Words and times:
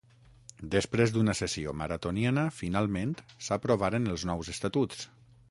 Després 0.75 1.11
d'una 1.17 1.35
sessió 1.39 1.73
maratoniana 1.81 2.47
finalment 2.61 3.13
s'aprovaren 3.49 4.11
els 4.17 4.27
nous 4.33 4.53
estatuts. 4.57 5.07